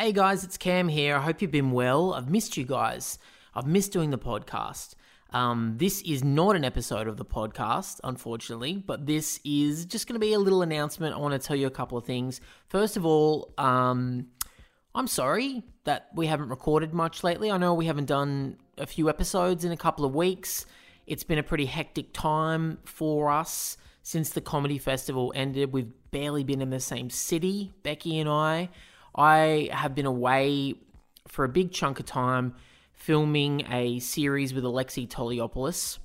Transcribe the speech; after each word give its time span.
Hey 0.00 0.12
guys, 0.12 0.44
it's 0.44 0.56
Cam 0.56 0.86
here. 0.86 1.16
I 1.16 1.20
hope 1.20 1.42
you've 1.42 1.50
been 1.50 1.72
well. 1.72 2.14
I've 2.14 2.30
missed 2.30 2.56
you 2.56 2.62
guys. 2.62 3.18
I've 3.52 3.66
missed 3.66 3.90
doing 3.90 4.10
the 4.10 4.16
podcast. 4.16 4.94
Um, 5.32 5.74
this 5.76 6.02
is 6.02 6.22
not 6.22 6.54
an 6.54 6.64
episode 6.64 7.08
of 7.08 7.16
the 7.16 7.24
podcast, 7.24 7.98
unfortunately, 8.04 8.76
but 8.76 9.06
this 9.06 9.40
is 9.44 9.86
just 9.86 10.06
going 10.06 10.14
to 10.14 10.24
be 10.24 10.34
a 10.34 10.38
little 10.38 10.62
announcement. 10.62 11.16
I 11.16 11.18
want 11.18 11.32
to 11.32 11.44
tell 11.44 11.56
you 11.56 11.66
a 11.66 11.70
couple 11.70 11.98
of 11.98 12.04
things. 12.04 12.40
First 12.68 12.96
of 12.96 13.04
all, 13.04 13.52
um, 13.58 14.28
I'm 14.94 15.08
sorry 15.08 15.64
that 15.82 16.10
we 16.14 16.28
haven't 16.28 16.50
recorded 16.50 16.94
much 16.94 17.24
lately. 17.24 17.50
I 17.50 17.58
know 17.58 17.74
we 17.74 17.86
haven't 17.86 18.06
done 18.06 18.56
a 18.76 18.86
few 18.86 19.08
episodes 19.08 19.64
in 19.64 19.72
a 19.72 19.76
couple 19.76 20.04
of 20.04 20.14
weeks. 20.14 20.64
It's 21.08 21.24
been 21.24 21.38
a 21.38 21.42
pretty 21.42 21.66
hectic 21.66 22.12
time 22.12 22.78
for 22.84 23.32
us 23.32 23.76
since 24.04 24.30
the 24.30 24.42
comedy 24.42 24.78
festival 24.78 25.32
ended. 25.34 25.72
We've 25.72 25.90
barely 26.12 26.44
been 26.44 26.62
in 26.62 26.70
the 26.70 26.78
same 26.78 27.10
city, 27.10 27.72
Becky 27.82 28.20
and 28.20 28.28
I. 28.28 28.68
I 29.18 29.68
have 29.72 29.96
been 29.96 30.06
away 30.06 30.74
for 31.26 31.44
a 31.44 31.48
big 31.48 31.72
chunk 31.72 31.98
of 31.98 32.06
time 32.06 32.54
filming 32.94 33.66
a 33.70 33.98
series 33.98 34.54
with 34.54 34.64
Alexei 34.64 35.06
Toliopoulos. 35.06 35.98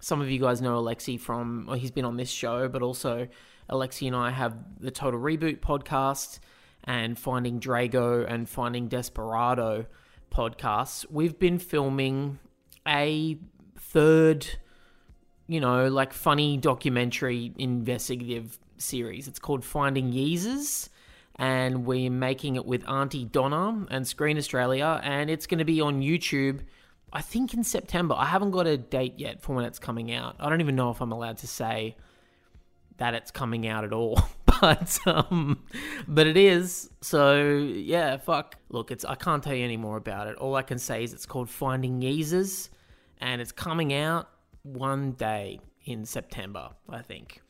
Some 0.00 0.20
of 0.20 0.28
you 0.28 0.40
guys 0.40 0.60
know 0.60 0.76
Alexei 0.76 1.16
from, 1.16 1.66
well, 1.68 1.78
he's 1.78 1.92
been 1.92 2.04
on 2.04 2.16
this 2.16 2.28
show, 2.28 2.68
but 2.68 2.82
also 2.82 3.28
Alexei 3.68 4.08
and 4.08 4.16
I 4.16 4.30
have 4.30 4.56
the 4.80 4.90
Total 4.90 5.20
Reboot 5.20 5.60
podcast 5.60 6.40
and 6.82 7.16
Finding 7.16 7.60
Drago 7.60 8.28
and 8.28 8.48
Finding 8.48 8.88
Desperado 8.88 9.86
podcasts. 10.32 11.06
We've 11.08 11.38
been 11.38 11.60
filming 11.60 12.40
a 12.86 13.38
third, 13.78 14.46
you 15.46 15.60
know, 15.60 15.86
like 15.88 16.12
funny 16.12 16.56
documentary 16.56 17.52
investigative 17.56 18.58
series. 18.78 19.28
It's 19.28 19.38
called 19.38 19.64
Finding 19.64 20.12
Yeezers 20.12 20.88
and 21.38 21.86
we're 21.86 22.10
making 22.10 22.56
it 22.56 22.66
with 22.66 22.86
Aunty 22.88 23.24
Donna 23.24 23.86
and 23.90 24.06
Screen 24.06 24.36
Australia, 24.36 25.00
and 25.04 25.30
it's 25.30 25.46
going 25.46 25.58
to 25.58 25.64
be 25.64 25.80
on 25.80 26.02
YouTube. 26.02 26.60
I 27.12 27.22
think 27.22 27.54
in 27.54 27.64
September. 27.64 28.14
I 28.18 28.26
haven't 28.26 28.50
got 28.50 28.66
a 28.66 28.76
date 28.76 29.14
yet 29.16 29.40
for 29.40 29.54
when 29.54 29.64
it's 29.64 29.78
coming 29.78 30.12
out. 30.12 30.36
I 30.40 30.50
don't 30.50 30.60
even 30.60 30.76
know 30.76 30.90
if 30.90 31.00
I'm 31.00 31.12
allowed 31.12 31.38
to 31.38 31.46
say 31.46 31.96
that 32.98 33.14
it's 33.14 33.30
coming 33.30 33.66
out 33.66 33.84
at 33.84 33.92
all, 33.92 34.20
but 34.60 34.98
um, 35.06 35.64
but 36.06 36.26
it 36.26 36.36
is. 36.36 36.90
So 37.00 37.56
yeah, 37.56 38.16
fuck. 38.16 38.56
Look, 38.68 38.90
it's 38.90 39.04
I 39.04 39.14
can't 39.14 39.42
tell 39.42 39.54
you 39.54 39.64
any 39.64 39.76
more 39.76 39.96
about 39.96 40.26
it. 40.26 40.36
All 40.36 40.54
I 40.56 40.62
can 40.62 40.78
say 40.78 41.04
is 41.04 41.12
it's 41.12 41.26
called 41.26 41.48
Finding 41.48 42.00
Yeezers, 42.00 42.68
and 43.18 43.40
it's 43.40 43.52
coming 43.52 43.94
out 43.94 44.28
one 44.64 45.12
day 45.12 45.60
in 45.84 46.04
September, 46.04 46.70
I 46.88 47.00
think. 47.00 47.40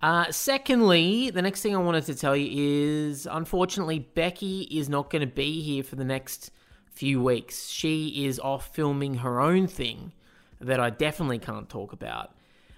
Uh, 0.00 0.30
secondly, 0.30 1.30
the 1.30 1.42
next 1.42 1.60
thing 1.60 1.74
I 1.74 1.78
wanted 1.78 2.04
to 2.06 2.14
tell 2.14 2.36
you 2.36 3.08
is 3.08 3.26
unfortunately, 3.30 3.98
Becky 3.98 4.62
is 4.62 4.88
not 4.88 5.10
going 5.10 5.20
to 5.20 5.34
be 5.34 5.60
here 5.60 5.82
for 5.82 5.96
the 5.96 6.04
next 6.04 6.52
few 6.92 7.22
weeks. 7.22 7.68
She 7.68 8.26
is 8.26 8.38
off 8.38 8.74
filming 8.74 9.16
her 9.16 9.40
own 9.40 9.66
thing 9.66 10.12
that 10.60 10.80
I 10.80 10.90
definitely 10.90 11.38
can't 11.38 11.68
talk 11.68 11.92
about. 11.92 12.32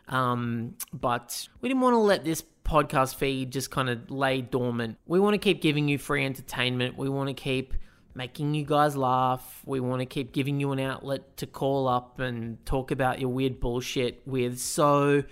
Um, 0.08 0.76
but 0.92 1.48
we 1.60 1.68
didn't 1.68 1.82
want 1.82 1.94
to 1.94 1.98
let 1.98 2.24
this 2.24 2.42
podcast 2.64 3.16
feed 3.16 3.50
just 3.50 3.70
kind 3.70 3.88
of 3.88 4.10
lay 4.10 4.40
dormant. 4.40 4.98
We 5.06 5.20
want 5.20 5.34
to 5.34 5.38
keep 5.38 5.60
giving 5.60 5.88
you 5.88 5.98
free 5.98 6.24
entertainment. 6.24 6.96
We 6.96 7.08
want 7.08 7.28
to 7.28 7.34
keep 7.34 7.74
making 8.14 8.54
you 8.54 8.64
guys 8.64 8.96
laugh. 8.96 9.62
We 9.64 9.80
want 9.80 10.00
to 10.00 10.06
keep 10.06 10.32
giving 10.32 10.58
you 10.58 10.72
an 10.72 10.80
outlet 10.80 11.36
to 11.38 11.46
call 11.46 11.86
up 11.86 12.18
and 12.18 12.64
talk 12.66 12.90
about 12.90 13.20
your 13.20 13.30
weird 13.30 13.60
bullshit 13.60 14.22
with. 14.26 14.58
So, 14.58 15.22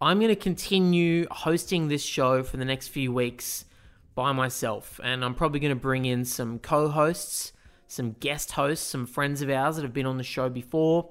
I'm 0.00 0.20
going 0.20 0.28
to 0.28 0.36
continue 0.36 1.26
hosting 1.28 1.88
this 1.88 2.02
show 2.02 2.44
for 2.44 2.56
the 2.56 2.64
next 2.64 2.88
few 2.88 3.12
weeks 3.12 3.64
by 4.14 4.30
myself, 4.30 5.00
and 5.02 5.24
I'm 5.24 5.34
probably 5.34 5.58
going 5.58 5.74
to 5.74 5.80
bring 5.80 6.04
in 6.04 6.24
some 6.24 6.60
co 6.60 6.88
hosts, 6.88 7.52
some 7.88 8.12
guest 8.20 8.52
hosts, 8.52 8.86
some 8.86 9.06
friends 9.06 9.42
of 9.42 9.50
ours 9.50 9.74
that 9.74 9.82
have 9.82 9.92
been 9.92 10.06
on 10.06 10.16
the 10.16 10.22
show 10.22 10.48
before, 10.48 11.10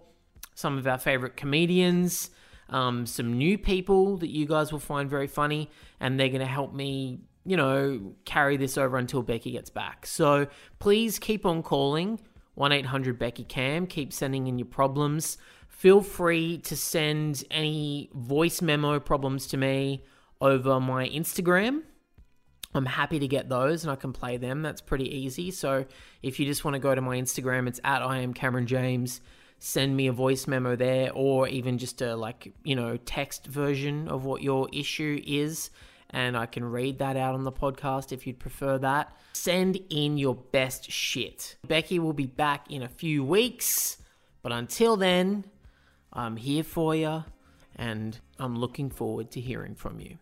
some 0.55 0.77
of 0.77 0.87
our 0.87 0.97
favorite 0.97 1.35
comedians, 1.35 2.29
um, 2.69 3.05
some 3.05 3.37
new 3.37 3.57
people 3.57 4.17
that 4.17 4.29
you 4.29 4.45
guys 4.45 4.71
will 4.71 4.79
find 4.79 5.09
very 5.09 5.27
funny, 5.27 5.69
and 5.99 6.17
they're 6.17 6.29
going 6.29 6.39
to 6.39 6.45
help 6.45 6.73
me, 6.73 7.19
you 7.45 7.57
know, 7.57 8.13
carry 8.23 8.55
this 8.55 8.77
over 8.77 8.97
until 8.97 9.21
Becky 9.21 9.51
gets 9.51 9.69
back. 9.69 10.05
So 10.05 10.47
please 10.79 11.19
keep 11.19 11.45
on 11.45 11.61
calling 11.61 12.21
1 12.57 12.71
800 12.71 13.19
Becky 13.19 13.43
Cam, 13.43 13.85
keep 13.85 14.11
sending 14.11 14.47
in 14.47 14.57
your 14.57 14.65
problems. 14.65 15.37
Feel 15.67 16.01
free 16.01 16.57
to 16.57 16.75
send 16.75 17.43
any 17.51 18.09
voice 18.15 18.63
memo 18.63 18.99
problems 18.99 19.45
to 19.47 19.57
me 19.57 20.03
over 20.41 20.79
my 20.79 21.07
Instagram. 21.07 21.83
I'm 22.73 22.87
happy 22.87 23.19
to 23.19 23.27
get 23.27 23.47
those 23.47 23.83
and 23.83 23.91
I 23.91 23.95
can 23.95 24.11
play 24.11 24.37
them. 24.37 24.63
That's 24.63 24.81
pretty 24.81 25.07
easy. 25.17 25.51
So 25.51 25.85
if 26.23 26.39
you 26.39 26.47
just 26.47 26.65
want 26.65 26.73
to 26.73 26.79
go 26.79 26.95
to 26.95 27.01
my 27.01 27.17
Instagram, 27.17 27.67
it's 27.67 27.79
at 27.83 28.01
I 28.01 28.21
am 28.21 28.33
Cameron 28.33 28.65
James. 28.65 29.21
Send 29.59 29.95
me 29.95 30.07
a 30.07 30.11
voice 30.11 30.47
memo 30.47 30.75
there 30.75 31.11
or 31.13 31.47
even 31.47 31.77
just 31.77 32.01
a 32.01 32.15
like, 32.15 32.55
you 32.63 32.75
know, 32.75 32.97
text 32.97 33.45
version 33.45 34.07
of 34.07 34.25
what 34.25 34.41
your 34.41 34.67
issue 34.73 35.21
is. 35.27 35.69
And 36.11 36.37
I 36.37 36.45
can 36.45 36.63
read 36.63 36.99
that 36.99 37.17
out 37.17 37.33
on 37.35 37.43
the 37.43 37.51
podcast 37.51 38.11
if 38.11 38.25
you'd 38.25 38.39
prefer 38.39 38.77
that. 38.77 39.15
Send 39.33 39.77
in 39.89 40.17
your 40.17 40.35
best 40.35 40.89
shit. 40.89 41.57
Becky 41.67 41.99
will 41.99 42.13
be 42.13 42.27
back 42.27 42.71
in 42.71 42.81
a 42.81 42.87
few 42.87 43.23
weeks. 43.23 43.97
But 44.41 44.51
until 44.51 44.95
then, 44.95 45.43
I'm 46.13 46.37
here 46.37 46.63
for 46.63 46.95
you, 46.95 47.25
and 47.75 48.17
I'm 48.39 48.57
looking 48.57 48.89
forward 48.89 49.31
to 49.31 49.41
hearing 49.41 49.75
from 49.75 49.99
you. 49.99 50.17